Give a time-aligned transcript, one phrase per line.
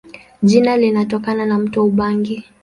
[0.43, 2.43] Jina linatokana na mto Ubangi.